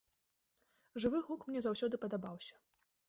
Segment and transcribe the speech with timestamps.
[1.05, 2.55] Жывы гук мне заўсёды падабаўся.